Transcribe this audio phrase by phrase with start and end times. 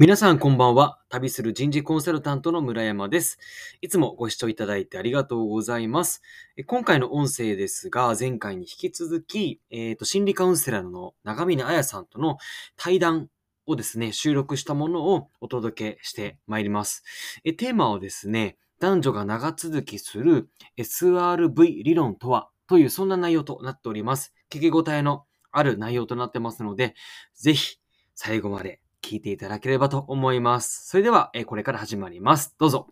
[0.00, 0.98] 皆さんこんばんは。
[1.10, 3.38] 旅する人事コンサルタントの村山です。
[3.82, 6.22] いつもご視聴いただいてありがとうございます。
[6.66, 12.38] 今回の音声ですが、前回に引き続き、えーと心理カウンセラーの長峰彩さんとの
[12.78, 13.28] 対談
[13.66, 17.04] をですね、収録したものをお届けしてまいります。
[17.44, 20.48] えテーマはですね、男女が長続きする
[20.78, 24.32] SRV 理論とはというそんな内容となっております。
[24.48, 26.94] 聞き応えのある内容となってますので、
[27.34, 27.76] ぜひ
[28.14, 30.88] 最後まで聞いていただければと思います。
[30.88, 32.54] それでは、えーこれから始まります。
[32.58, 32.88] どうぞ。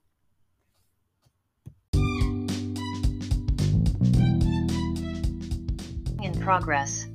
[6.22, 7.08] in progress.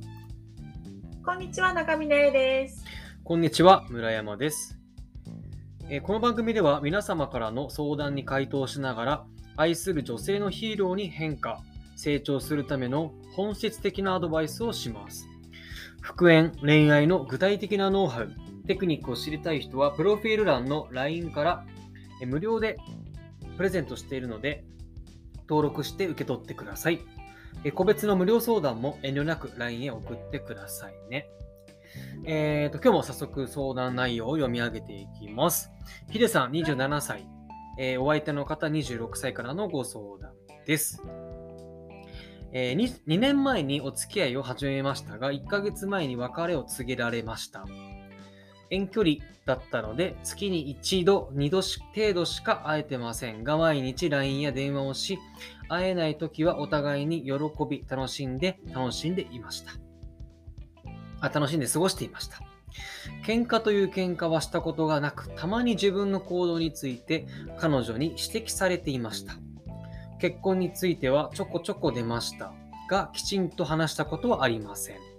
[1.24, 2.84] こんにちは、中峰彩です。
[3.22, 4.78] こんにちは、村山です。
[5.88, 11.60] えーこの番組では皆様からの相談に回答しながら、愛する女性のヒーローに変化、
[11.96, 15.26] 成長するための本質的なアドバイスをします。
[16.00, 18.32] 復縁、恋愛の具体的なノウハウ、
[18.66, 21.66] テクニックを知りたい人は、プロフィール欄の LINE から
[22.26, 22.78] 無料で
[23.56, 24.64] プレゼントしているので、
[25.48, 27.00] 登録して受け取ってください。
[27.74, 31.28] 個別の無料相談も遠慮なく LINE へ送ってくださいね。
[32.24, 35.70] えー、と、今日も早速相談内容を読み上げていきます。
[36.10, 37.26] ヒデさん27歳、
[37.78, 40.32] えーお相手の方26歳からのご相談
[40.66, 41.02] です。
[42.52, 47.64] えー、2, 2年前にお付き合いを始めましたが、1ヶ月前に別れを告げられました。
[48.70, 55.18] 遠距離だったので、月に1度、2度程度しか会えてませんが、毎日 LINE や電話をし、
[55.68, 57.32] 会えない時はお互いに喜
[57.68, 59.72] び、楽しんで、楽しんでいました。
[61.20, 62.40] あ楽しんで過ごしていました。
[63.24, 67.26] 喧嘩という喧嘩はしたことがなく、たまに自分の行動について
[67.58, 69.34] 彼女に指摘されていました。
[70.20, 72.52] 結婚についてはちょこちょこ出ました
[72.90, 75.13] が、きちんと話したことはありません。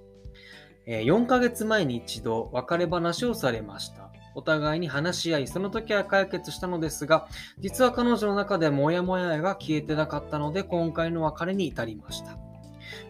[0.86, 4.10] え4ヶ月前に一度別れ話をされました。
[4.36, 7.28] お互いに話し合い、その時は解決したのですが、
[7.60, 12.38] 実は彼女の中でモヤモヤが消えてなかったので、今回の別れに至りました。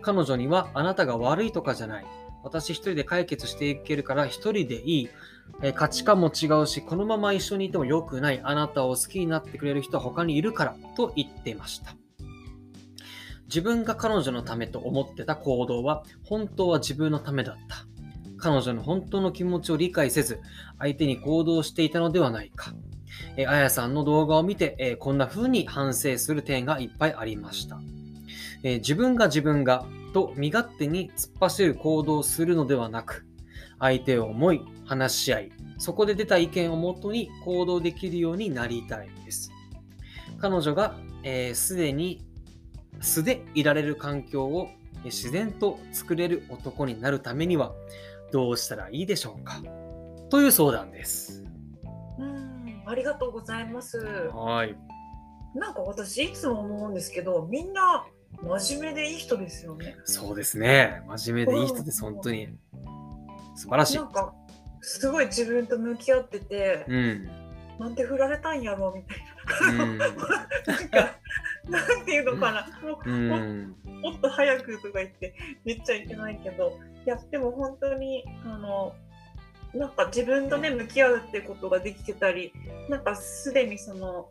[0.01, 2.05] 彼女にはあなたが悪いとかじゃない。
[2.43, 5.09] 私一人で解決していけるから一人でいい。
[5.61, 8.41] え価値観も違うし、このまま一緒にいても良くない。
[8.43, 10.75] あなたを好きになってくれる人は他にいるから。
[10.95, 11.95] と言ってました。
[13.45, 17.85] 自分が彼女のためと思ってた行動は、本当は自分のためだった。
[18.37, 20.39] 彼女の本当の気持ちを理解せず、
[20.79, 22.73] 相手に行動していたのではないか。
[23.37, 27.79] えあやさんの動画を見て、えーこんな風に反省する点がいっぱいありました。
[28.63, 33.25] えー自分が自分がと身勝手に突っ走る行動をするのではなく、
[33.79, 39.51] 相手を思い、話し合い、そこで出た意見をもとに行動できるようになりたいです。
[40.39, 42.25] 彼女がえーすで、に
[43.01, 47.73] 素でいられる環境をえー自然と作れる男になるためには
[48.31, 49.61] どうしたらいいでしょうか？
[50.29, 51.43] という相談です。
[52.17, 53.99] うん、ありがとうございます。
[53.99, 54.75] はい。
[55.53, 58.05] なんか私いつも思うんですけど、みんな
[58.41, 59.95] 真面目でいい人ですよね。
[60.05, 61.03] そうですね。
[61.07, 62.49] 真面目でいい人です、本当に。
[63.55, 64.03] 素晴らしいな。
[64.03, 64.33] んか
[64.81, 67.29] すごい自分と向き合ってて、うん。
[67.79, 69.83] なんて振られたんやろうみたいな。
[69.83, 70.25] うん なんか
[71.69, 72.67] なんていうのかな。
[72.87, 73.75] もううん。
[74.01, 75.33] もっと早くとか言って
[75.65, 78.93] 言っちゃいけないけど、いやでも本当にあの
[79.73, 82.53] なんか自分とね向き合うってことができてたり、
[82.87, 84.29] なんかすでにその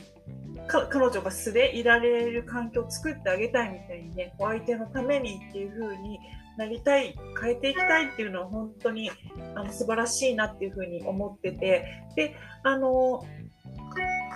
[0.69, 6.21] か彼女が素でいられる環境を作ってあげたいみたいにね、お相手のためにっていう風に
[6.57, 9.11] なりたい、変えていきたいっていうのは本当に
[9.57, 13.27] あの素晴らしいなっていう風に思ってて、で、あの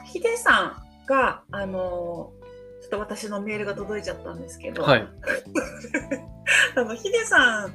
[0.05, 2.33] ヒデさんがあの
[2.89, 5.07] っと私のメールが届いちゃったんですけど、はい。
[6.75, 7.75] あのヒデさん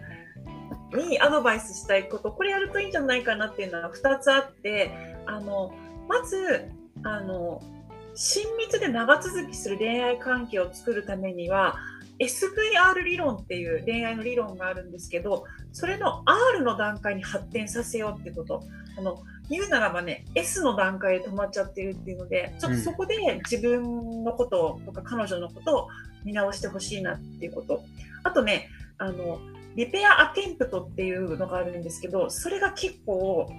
[0.97, 4.91] にアドバイスしたいことこれやるといいんじゃないかなっていうのは2つあって
[5.25, 5.73] あの
[6.07, 6.69] まず
[7.03, 7.61] あの
[8.15, 11.75] 親密で長続きする恋愛関係を作るためには
[12.19, 18.63] SVR 理論っていう恋愛の理論があるんですけどそれの R の段階に発展させようってこと
[18.97, 25.87] あの言うならばね S の段階で止まっちゃってるっていうのでちょっとそこで自分のこととか彼女のことを
[26.23, 27.83] 見直してほしいなっていうこと。
[28.23, 29.39] あとねあの
[29.75, 33.51] リペアアテンプトっていうのがあるんですけどそれが結構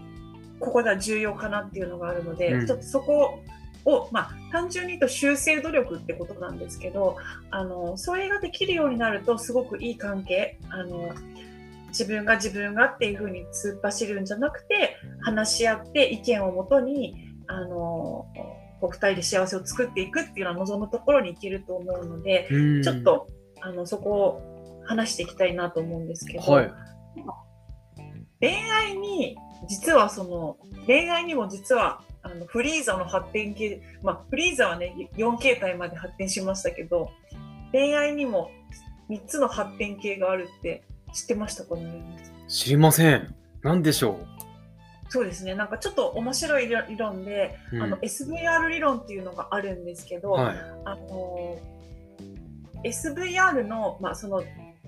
[0.60, 2.66] ここでは重要かなっていうのがあるので、うん。
[2.66, 3.40] ちょっとそこ
[3.84, 7.16] を、まあ、単純に言うと修正努力ってことなんですけど
[7.50, 11.12] あのそれができるようになるとすごくいい関係あの
[11.98, 17.14] 自分が自分がっていうふうに突っ走るんじゃなくて話し合って意見をもとに
[17.46, 18.26] あの
[18.80, 23.02] こう2人で幸せを作っていくっていうのは望むところに行けると思うので、うんちょっ。
[23.02, 23.28] と
[23.60, 26.72] あのそこを話していきたいなと思うんですけど、はい。
[28.40, 29.38] 恋愛に
[29.68, 37.10] 実はその恋愛にも実はあのフリーザの発展系、まあ、フリーザはね4形態まで発展しましたけど
[37.72, 38.50] 恋愛にも
[39.08, 42.02] 3つの発展系があるって知ってましたかね
[42.48, 43.34] 知りません。
[43.62, 44.18] 何でしょ
[45.08, 45.54] そうですね。
[45.54, 47.82] なんかちょっと面白い理論で、う、うん。
[47.82, 50.56] あの SVR 理論っていうのがあるんですけど、はい。
[50.84, 51.58] あの
[52.84, 54.42] SVR の,、まあその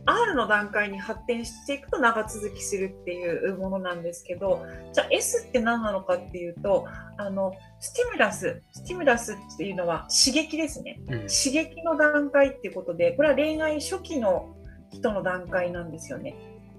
[0.05, 6.87] R の段階に発展していくと長続きするっていうものなんですけどじゃあ S って何なのかっていうと
[7.19, 11.01] あのスティミュラススティミュラスっていうのは刺激ですね。
[11.01, 11.09] うん。
[11.27, 14.56] 刺激の段階っていうことでこれは恋愛初期の
[14.91, 16.35] 人の段階なんですよね。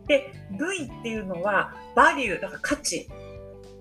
[0.07, 3.07] で V っていうのはバリューだから価値。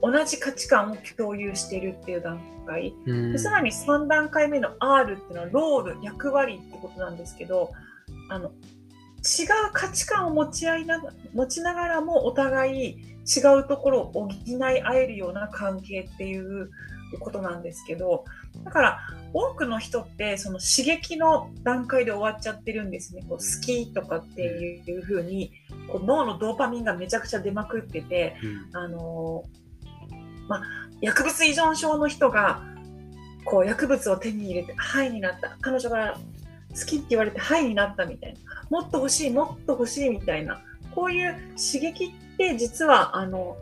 [0.03, 2.95] 同じ価値観を共有しているっていう段階。
[3.07, 3.33] うん。
[3.33, 7.73] でさらに3段階目の R っていうのはロール役割ってことなんですけど
[8.29, 8.53] あの違う
[9.73, 16.71] 価値観を持ち合いなが持ちながらもお互い違うところを補い合えるような関係っていう
[17.21, 18.25] ことなんですけど
[18.65, 18.99] だから
[19.33, 23.23] 多くの人ってその刺激の段階で終わっちゃってるんですね。
[23.29, 25.53] こう好きとかっていう風に
[25.89, 28.37] こう脳のドーパミンがめちゃくちゃ出まくってて
[28.73, 28.77] うん。
[28.77, 29.45] あの
[30.49, 30.63] まあ、
[31.01, 32.63] 薬物依存症の人が
[33.45, 35.57] こう薬物を手に入れて「はい」になった。
[35.61, 36.19] 彼女から
[36.71, 38.41] 好きって言われて「はい」になったみたいな。
[38.71, 40.61] もっと欲しいもっと欲しいみたいな。
[40.95, 43.57] こういう刺激って実はあの、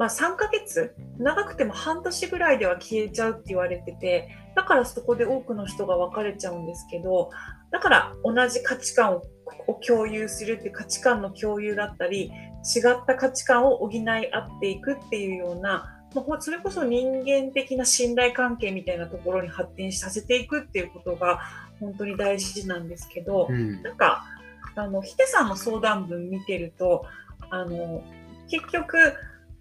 [0.00, 0.94] まあ、3ヶ月？
[1.18, 7.30] 長くても半年ぐらいでは消えちゃうって言われててだからそこで多くの人が別れちゃうんですけど
[7.70, 9.22] だから同じ価値観を
[9.66, 12.32] を共有するっていう価値観の共有だったり
[12.64, 21.40] 違った価値観を補い合っていくっていうような、まあほそれこそ人間的な信頼関係みたいなところに発展させていくっていうことが
[21.78, 23.82] 本当に大事なんですけど、うん。
[23.82, 24.24] なんか
[24.76, 27.04] あのヒデさんの相談文見てると
[27.50, 28.02] あの
[28.48, 29.14] 結局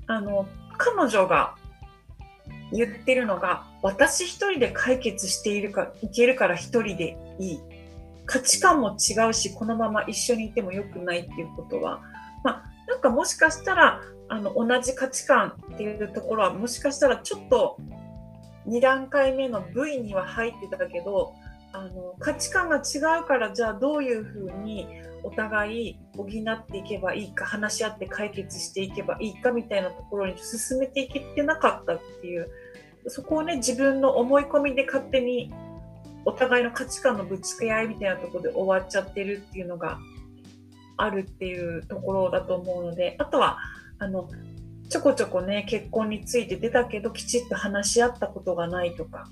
[0.10, 0.48] あの
[0.78, 1.56] 彼女が
[2.74, 7.60] 言ってるのが私一人で解決しているかいけるから一人でいい。
[8.26, 12.00] 価値観も違うしこのまま一緒にいてもよくないっていうことは、
[12.44, 17.78] まあ、なんかもしかしたらあの同じ価値観っていうところはもしかしたらちょっと
[18.68, 21.34] 2段階目の V には入ってたけど
[21.72, 24.88] あの価値観が違うからじゃあどういうふうに
[25.24, 32.50] お互い補っていけばいいか話し合って解決していけばいいかみたいなところに進めていけてなかったっていう
[33.08, 35.54] そこをね自分の思い込みで勝手に
[36.26, 40.00] お互いの価値観のぶつけ合いみたいなとこで終わっちゃってるっていうのが
[40.98, 43.58] あるっていうところだと思うのであとは
[44.00, 44.30] あの
[44.90, 49.28] ちょこちょこね結婚について出たけどきちっと話し合ったことがないとか。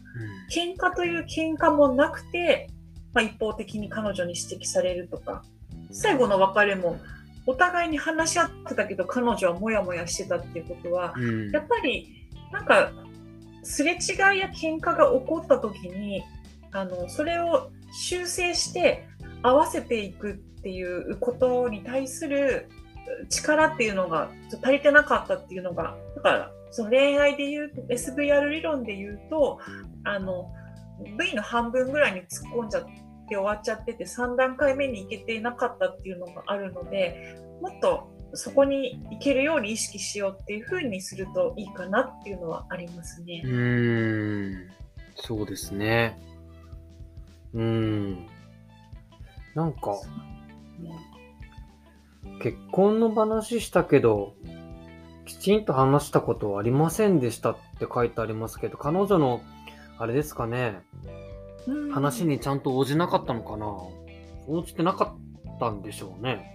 [0.52, 2.70] 喧嘩という喧嘩もなくて、
[3.14, 5.44] まあ、一方的に彼女に指摘されるとか。
[5.92, 7.00] 最後の別れも
[7.46, 11.52] お互いに話し合ってたけど彼女はモヤモヤしてたっていうことはうん。
[11.52, 12.92] やっぱりなんか
[13.64, 16.24] すれ違いや喧嘩が起こった時に
[16.72, 19.08] あのそれを修正して
[19.42, 22.70] 合わせていくっていうことに対する
[23.30, 24.30] 力っていうのが
[24.64, 29.60] 足りてなかったっていうのがだからその恋愛で言う SVR 理論で言うと
[30.04, 30.52] あの
[31.18, 32.84] V の半分ぐらいに突っ込んじゃっ
[33.30, 43.42] て終わっちゃってて3段階目に行けてなかったっていうのがあるのでもっとそこに行けるように意識しようっていうふうにするといいかなっていうのはありますね。
[43.46, 44.70] うーん、
[45.16, 46.20] そうですね。
[47.54, 48.28] うーん。
[49.56, 49.96] なんか、
[52.42, 54.34] 結婚の話したけど、
[55.26, 59.42] きちんと話したことはありませんでしたって書いてありますけど、彼女の、
[59.98, 60.82] あれですかね、
[61.68, 63.68] うん話にちゃんと応じなかったのかな？
[64.48, 65.16] 応じてなか
[65.50, 66.54] ったんでしょうね。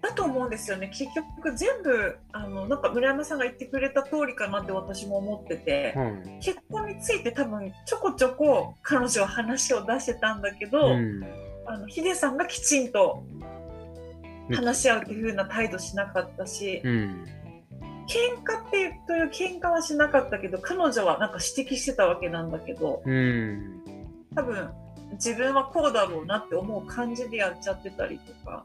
[0.00, 6.40] だと思うんですよね結局全部あのなんか村山さんが言ってくれた通りかなって私も思ってて、うん。
[6.40, 11.24] 結婚について多分ちょこちょこ彼女は話を出してたんだけど、うん。
[11.66, 13.24] あのヒデさんがきちんと
[14.50, 17.24] 話し合うっていう風な態度しなかったし、うん。
[18.08, 23.80] 喧嘩っていうという喧嘩はしなかったけど彼女はなんか指摘してたわけなんだけどうん。
[24.34, 24.70] 多分
[25.12, 28.64] 自分はこうだろうなって思う感じでやっちゃってたりとか。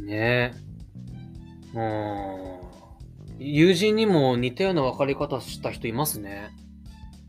[0.00, 0.54] ね
[1.74, 1.78] え。
[1.78, 2.58] うん。
[3.38, 6.50] 友人にも似たような別れ方した人いますね。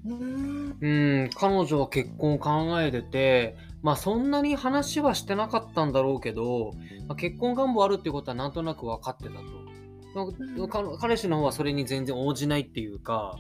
[0.05, 6.73] うんうん、彼女は結婚を考えてて、まあそんなに話はしてなかったんだろうけど、
[7.07, 10.97] まあ、結婚願望あるっていうことはなんとなく分かってたと。
[10.97, 13.37] 彼氏の方はそれに全然応じないっていうか、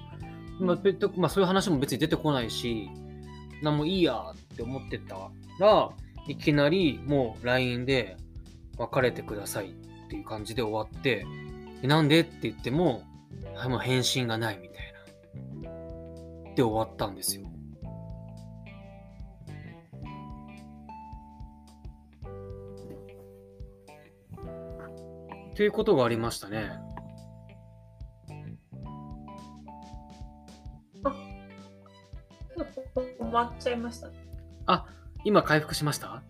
[0.59, 0.77] まあ
[1.17, 2.89] まあ、そういう話も別に出てこないし、
[3.63, 5.15] なんもいいやって思ってた
[5.59, 5.89] ら、
[6.27, 8.17] いきなりもう LINE で
[8.77, 11.25] 別れてくださいっていう感じで終わって、
[11.81, 13.03] でなんでって言っても、
[13.55, 14.93] はいもう返信がないみたい
[15.63, 16.55] な。
[16.55, 17.47] で終わったんですよ。
[25.59, 26.71] ということがありましたね。
[30.95, 34.07] ちょっと止まっちゃいました。
[34.67, 34.85] あ、
[35.25, 36.23] 今回復しました？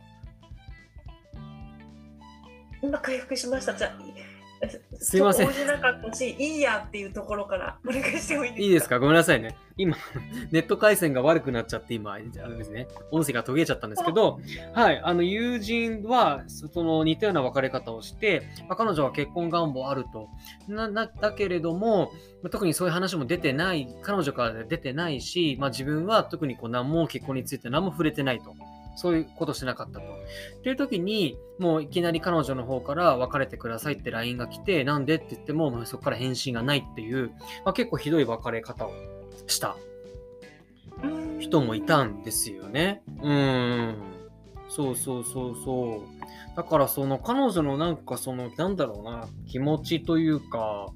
[2.82, 3.76] 今回復しました。
[3.76, 4.00] じゃあ、
[5.02, 8.64] すいません応じなかったし、いいやっていうところからお願いしてもいいですか？
[8.64, 9.00] いいですか？
[9.00, 9.56] ごめんなさいね。
[9.78, 9.96] 今、
[10.52, 14.42] ネット回線が悪くなっちゃって、今、あれですね、音声が途切れちゃったんですけど、
[14.74, 20.28] はい、あの、友人は、その似たような別れ方をして、まあ彼女は結婚願望あると。
[20.68, 22.12] な、な、だけれども、
[22.44, 28.54] まあ特にそういう話も出てない、彼女から出てないし、まあ自分は特にこう何も結婚について何も触れてないと。
[29.00, 30.06] そういうことしなかったと。
[30.06, 37.30] っていう時に、もういきなり彼女の方から別れてくださいって LINE が来て、なんでって言っても、まあそこから返信がないっていう、
[37.64, 38.92] まあ、結構ひどい別れ方を
[39.48, 39.78] した
[41.02, 43.02] うん人もいたんですよね。
[43.24, 43.96] うん。
[44.68, 46.58] そうそうそうそう。
[46.58, 50.88] だからその彼女のなんかその、なんだろうな、気持ちというか、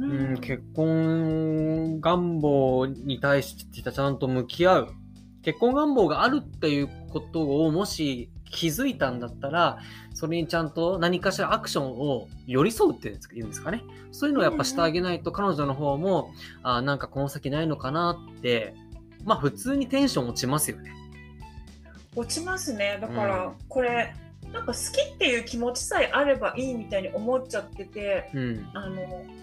[0.00, 4.94] ううん、結婚願望に対してちゃんと向き合う。
[5.42, 9.78] 結婚願望があるっていうことをもし気づいたんだったら、
[10.14, 13.82] それにちゃんと何かしらアクションを寄り添うっていうんですか言うんですかね。
[14.12, 16.32] そういうのをやっぱしてあげないと彼女の方も、
[16.62, 18.74] あーなんかこの先ないのかなって、
[19.24, 20.92] まあ普通にテンション落ちますよね。
[22.14, 22.98] 落ちますね。
[23.00, 24.14] だから、うんこれ、
[24.52, 28.70] なんか好きっていう気持ちさえあればいいみたいに思っちゃってて、うん。
[28.74, 28.96] あの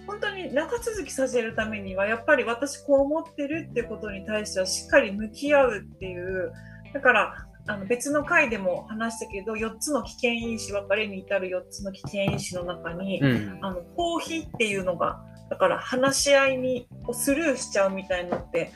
[0.08, 6.52] 本当に長続きさせるためにはやっぱり私こう思ってるってことに対してはしっかり向き合うっていう
[6.94, 7.36] だから
[7.68, 13.60] あの別の回でも話したけど4つの危険因子別れに至る4つの危険因子の中に、うん。
[13.62, 18.72] あの逃避っていうのがだから話し合いにをスルーしちゃうみたいになって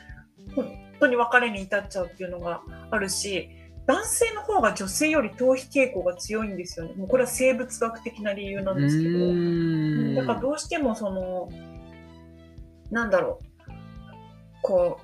[0.54, 0.66] 本
[1.00, 3.48] 当に別れに至っちゃうっていうのがあるし
[3.86, 9.18] 男性の方が女性より逃避傾向が強いんですよねもうこれは生物学的な理由なんですけど。
[9.18, 11.48] うんだからどうしてもその
[12.90, 13.72] なんだろう
[14.62, 15.00] こ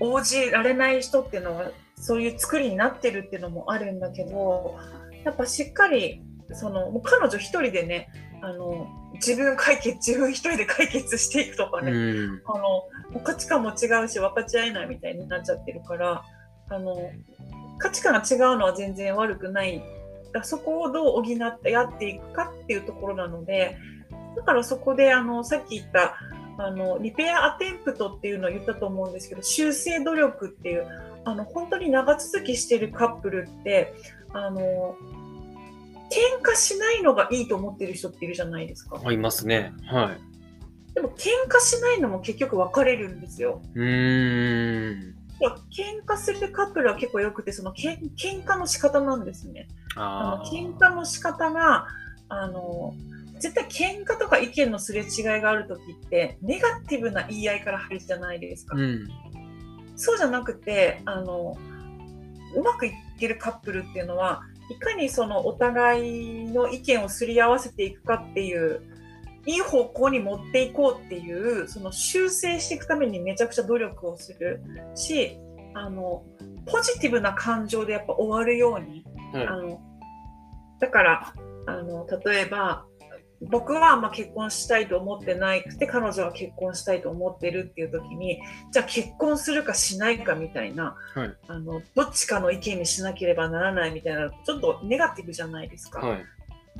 [0.00, 4.76] う応じられない人っていうのはそういう作りになってるっていうのもあるんだけど
[5.24, 6.22] やっぱしっかり
[6.52, 8.08] そのもう彼女一人でね
[8.42, 12.42] あの自分解決自分一人で解決していくとかね、うん。
[12.46, 16.22] あの価値観も違うし分かち合えないみたいになっちゃってるから
[16.68, 17.10] あの
[17.78, 19.82] 価値観が違うのは全然悪くない
[20.42, 23.76] そこをどう補ってやっていくかっていうところなので
[24.36, 26.16] だからそこであのさっき言った
[26.56, 30.86] あのリペアアテンプトっていうのを言ったと思うんですけど修正努力っていう
[31.24, 33.94] あの本当に長続きしてるカップルって
[34.32, 34.96] あの
[36.10, 39.00] 喧嘩しないのがいいと思ってる人っているじゃないですか。
[39.02, 39.72] あいますね。
[39.86, 40.94] はい。
[40.94, 43.60] でも喧嘩しないのも結局別れるんですよ。
[43.74, 45.14] うーん。
[45.70, 49.68] 喧嘩するカップルは結構よくてそのけん喧嘩の仕方なんですね。
[49.96, 51.86] あの喧嘩の仕方が
[52.28, 52.94] あの
[53.38, 58.76] 絶対喧嘩とか意見のすれ違いがある時ってネガティブな言い合いから入るじゃないですか。
[58.76, 59.08] うん。
[59.96, 61.56] そうじゃなくてあの
[62.54, 68.80] うまくいってるカップルっていうのはいかにそのお互いの意見をすり合わせていくかっていう
[69.46, 74.62] いい方向に持っていこうっていうその修正していくためにめちゃくちゃ努力をする。
[74.94, 75.38] し
[75.74, 76.24] あの
[76.66, 79.80] ポジティブな感情でやっぱ終わるようにはいあの
[80.80, 81.34] だから
[81.66, 82.84] あの例えば
[83.50, 91.36] 僕はまあ結婚したいと思ってなくて彼女は結婚したいと思ってるっていう時にじゃあ結婚するかしないかみたいな、はい。
[91.48, 96.24] あのどっちかの意見にしなければならないみたいなちょっとネガティブじゃないですか、はい。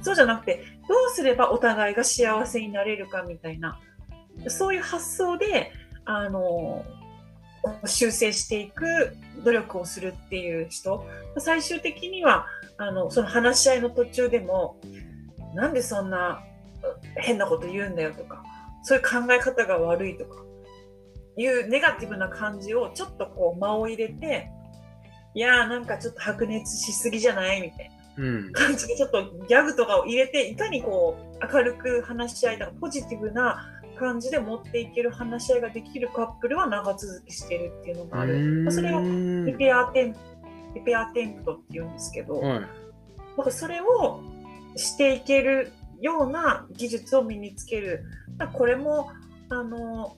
[0.02, 3.78] そうじゃなくてどうすればお互いが幸せになれるかみたいな
[4.48, 5.72] そういう発想で
[6.04, 6.84] あの
[7.86, 11.06] 修正していく努力をするっていう人
[11.38, 12.46] 最終的には
[12.76, 14.76] あのその話し合いの途中でも
[15.54, 16.42] なんでそんな
[17.16, 18.42] 変なこと言うんだよとか
[18.82, 20.42] そういう考え方が悪いとか
[21.36, 24.50] いうネガティブな感じをちょっとこう間を入れて
[25.34, 27.93] いやーなんかちょっと白熱しすぎじゃないみたいな。
[28.16, 28.52] うん。
[28.52, 38.38] 感じでちょっとギャグとかを入れていかにこう明るく話し合いとかポジティブな感じで持っていける話し合いができるカップルは長続きしてるっていうのがある。
[38.64, 40.16] まあそれをリペアテン
[40.74, 42.60] リペアテンプトっていうんですけど、はい。
[42.60, 44.20] なんかそれを
[44.76, 48.04] していけるような技術を身につける。
[48.36, 49.10] だこれも
[49.48, 50.16] あの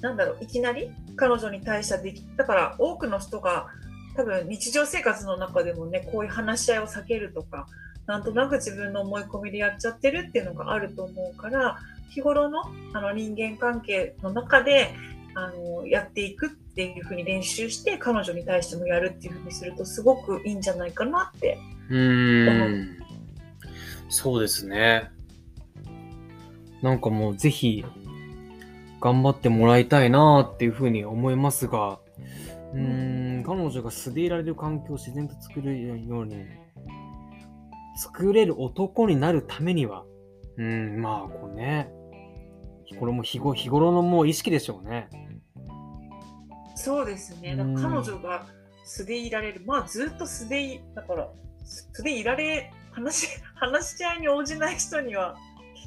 [0.00, 3.68] なんだろういきなり彼女に対してはできだから多くの人が
[4.16, 7.66] 多分日常生活の中でもねこういう話し合いを避けるとか
[8.06, 11.78] なんとなく自分の思い込みでやっちゃってるっていうのがあると思うから
[12.10, 12.62] 日頃の
[12.94, 14.94] あの人間関係の中で
[15.34, 21.58] あのやっていくっていうふうに練習して彼女に対してもやるっていうふうにするとすごくいいんじゃないかなって
[21.90, 22.96] うーん。
[24.08, 25.10] そうですね。
[26.82, 27.84] なんかもうぜひ
[29.00, 31.98] 頑張ってもらいたいなっていうふうに思いますが、
[32.76, 36.44] うーん、彼女が素でいられる環境を自然と作れるように、
[37.96, 40.04] 作れる男になるためには、
[40.58, 41.90] うーん、まあこうね、
[42.98, 45.08] これも日ご日頃のもう意識でしょうね。
[46.74, 47.56] そうですね。
[47.56, 48.46] だから彼女が
[48.84, 49.62] 素でいられる。
[49.64, 51.28] まあずっと素でいだから
[51.64, 55.34] 素でいられ話 話し合いに応じない人には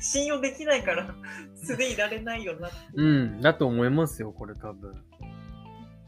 [0.02, 1.14] 信用できないから
[1.56, 4.94] 素でいられないよなうん、だと思いますよ、これ多分。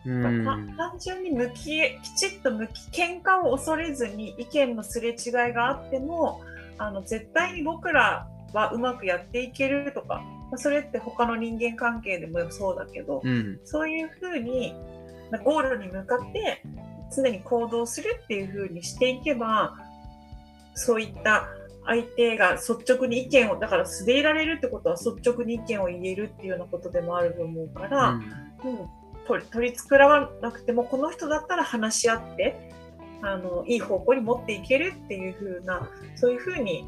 [0.03, 6.41] 単純に向ききちっと向き喧嘩を恐れずに意見のすれ違いがあっても
[6.77, 13.59] あの絶対に僕らはうまくやっていけるとか、まあそれって他の人間関係でもそうだけど、うん。
[13.63, 14.73] そういうふうに
[15.31, 16.63] まあゴールに向かって
[17.15, 19.75] 常に行動するっていうふうにしていけば
[20.73, 21.47] そういった
[21.85, 28.21] 相手が率直に意見をだから素でいられるってことは率直に意見を言えるっていうようなことでもあると思うから、うん
[28.63, 32.71] 取り取り繕わなくてもこの人だったら話し合って
[33.21, 36.85] あのいい方向に持っていけるっていう風なそういう風に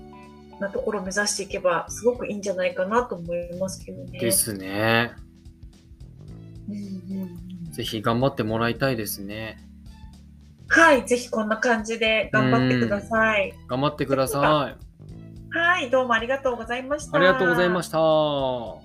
[0.60, 4.20] なところを目指していけばすごくいいんじゃないかなと思いますけどね。
[4.20, 5.12] ですね。
[6.70, 9.58] うんうんうんぜひ頑張ってもらいたいですね。
[10.68, 13.52] はい、ぜひこんな感じで頑張ってください。
[13.68, 14.76] 頑張ってくださ
[15.52, 15.58] い。
[15.58, 17.18] はい、どうもありがとうございました。
[17.18, 18.83] ありがとうございました。